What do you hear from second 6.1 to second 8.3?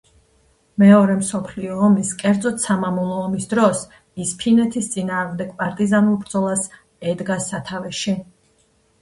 ბრძოლას ედგა სათავეში.